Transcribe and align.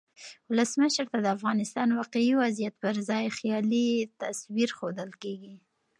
ولسمشر 0.51 1.05
ته 1.11 1.17
د 1.21 1.27
افغانستان 1.37 1.87
واقعي 1.99 2.31
وضعیت 2.41 2.75
پرځای 2.83 3.23
خیالي 3.37 3.89
تصویر 4.21 4.69
ښودل 4.77 5.11
کیږي. 5.23 5.55